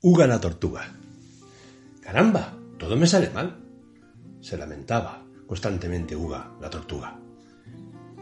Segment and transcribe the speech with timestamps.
[0.00, 0.94] Uga la tortuga.
[2.00, 3.58] Caramba, todo me sale mal.
[4.40, 7.18] Se lamentaba constantemente Uga la tortuga.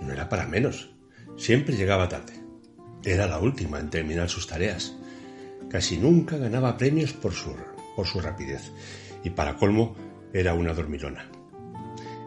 [0.00, 0.88] No era para menos.
[1.36, 2.32] Siempre llegaba tarde.
[3.04, 4.94] Era la última en terminar sus tareas.
[5.68, 7.54] Casi nunca ganaba premios por su,
[7.94, 8.72] por su rapidez.
[9.22, 9.94] Y para colmo,
[10.32, 11.30] era una dormilona.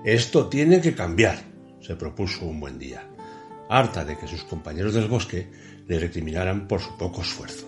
[0.05, 1.39] Esto tiene que cambiar,
[1.81, 3.09] se propuso un buen día,
[3.67, 5.49] harta de que sus compañeros del bosque
[5.87, 7.67] le recriminaran por su poco esfuerzo.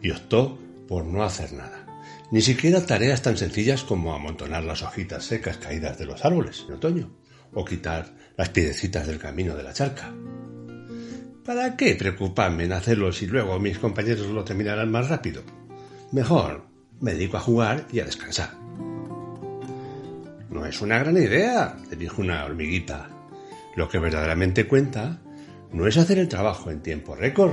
[0.00, 0.58] Y optó
[0.88, 1.86] por no hacer nada.
[2.30, 6.74] Ni siquiera tareas tan sencillas como amontonar las hojitas secas caídas de los árboles en
[6.74, 7.10] otoño
[7.52, 10.12] o quitar las piedecitas del camino de la charca.
[11.44, 15.42] ¿Para qué preocuparme en hacerlo si luego mis compañeros lo terminarán más rápido?
[16.10, 16.66] Mejor
[17.00, 18.50] me dedico a jugar y a descansar.
[20.50, 23.10] No es una gran idea, le dijo una hormiguita.
[23.76, 25.20] Lo que verdaderamente cuenta
[25.72, 27.52] no es hacer el trabajo en tiempo récord.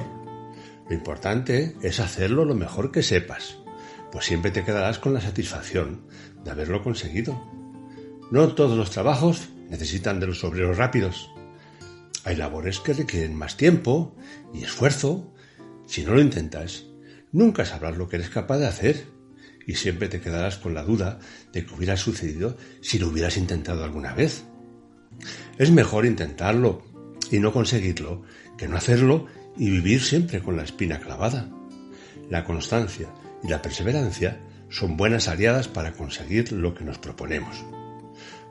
[0.94, 3.58] Lo importante es hacerlo lo mejor que sepas,
[4.12, 6.06] pues siempre te quedarás con la satisfacción
[6.46, 7.50] de haberlo conseguido.
[8.30, 11.32] No todos los trabajos necesitan de los obreros rápidos.
[12.26, 14.16] Hay labores que requieren más tiempo
[14.54, 15.34] y esfuerzo.
[15.88, 16.86] Si no lo intentas,
[17.32, 19.08] nunca sabrás lo que eres capaz de hacer
[19.66, 21.18] y siempre te quedarás con la duda
[21.54, 24.44] de que hubiera sucedido si lo hubieras intentado alguna vez.
[25.58, 26.86] Es mejor intentarlo
[27.34, 28.22] y no conseguirlo
[28.58, 29.26] que no hacerlo
[29.58, 31.50] y vivir siempre con la espina clavada.
[32.30, 33.10] La constancia
[33.44, 37.66] y la perseverancia son buenas aliadas para conseguir lo que nos proponemos.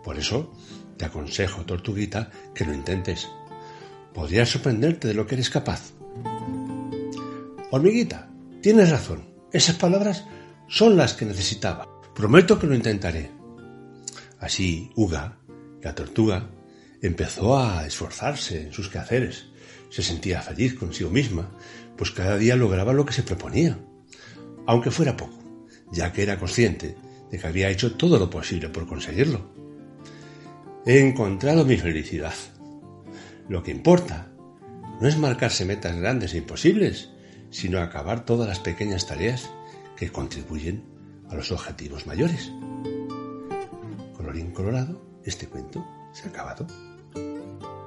[0.02, 0.52] Por eso,
[0.96, 3.28] te aconsejo, tortuguita, que lo intentes.
[4.14, 5.92] Podrías sorprenderte de lo que eres capaz.
[7.70, 9.32] Hormiguita, tienes razón.
[9.52, 10.24] Esas palabras
[10.66, 11.86] son las que necesitaba.
[12.16, 13.30] Prometo que lo intentaré.
[14.40, 15.38] Así, Uga,
[15.82, 16.50] la tortuga,
[17.02, 19.46] empezó a esforzarse en sus quehaceres.
[19.90, 21.50] Se sentía feliz consigo misma,
[21.96, 23.78] pues cada día lograba lo que se proponía,
[24.66, 25.38] aunque fuera poco,
[25.90, 26.96] ya que era consciente
[27.30, 29.52] de que había hecho todo lo posible por conseguirlo.
[30.86, 32.34] He encontrado mi felicidad.
[33.48, 34.32] Lo que importa
[35.00, 37.10] no es marcarse metas grandes e imposibles,
[37.50, 39.50] sino acabar todas las pequeñas tareas
[39.96, 40.84] que contribuyen
[41.28, 42.52] a los objetivos mayores.
[44.16, 46.66] Colorín colorado, este cuento se ha acabado.
[47.14, 47.81] うん。